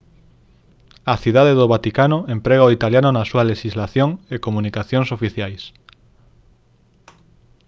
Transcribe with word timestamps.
a 1.13 1.15
cidade 1.23 1.53
do 1.59 1.69
vaticano 1.75 2.17
emprega 2.35 2.67
o 2.69 2.73
italiano 2.77 3.09
na 3.13 3.23
súa 3.29 3.47
lexislación 3.51 4.09
e 4.33 4.35
comunicacións 4.45 5.09
oficiais 5.17 5.61